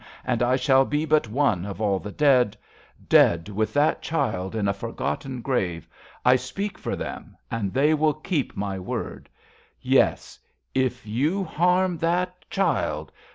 And 0.25 0.41
I 0.41 0.55
shall 0.55 0.83
be 0.83 1.05
but 1.05 1.29
one 1.29 1.63
of 1.63 1.79
all 1.79 1.99
the 1.99 2.11
dead, 2.11 2.57
Dead, 3.07 3.47
with 3.49 3.71
that 3.75 4.01
child, 4.01 4.55
in 4.55 4.67
a 4.67 4.73
forgotten 4.73 5.41
grave— 5.41 5.87
I 6.25 6.37
speak 6.37 6.79
for 6.79 6.95
them, 6.95 7.37
and 7.51 7.71
they 7.71 7.93
will 7.93 8.15
keep 8.15 8.57
my 8.57 8.79
word. 8.79 9.29
Yes, 9.79 10.39
if 10.73 11.05
you 11.05 11.43
harm 11.43 11.99
that 11.99 12.49
child 12.49 13.11